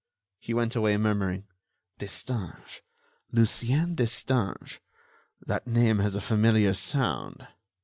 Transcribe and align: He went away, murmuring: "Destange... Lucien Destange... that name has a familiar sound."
He 0.39 0.55
went 0.55 0.75
away, 0.75 0.97
murmuring: 0.97 1.43
"Destange... 1.99 2.81
Lucien 3.31 3.93
Destange... 3.95 4.79
that 5.45 5.67
name 5.67 5.99
has 5.99 6.15
a 6.15 6.21
familiar 6.21 6.73
sound." 6.73 7.47